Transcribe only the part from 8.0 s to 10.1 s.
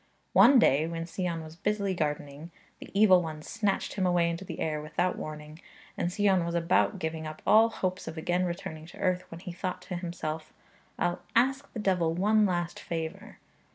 of again returning to earth, when he thought to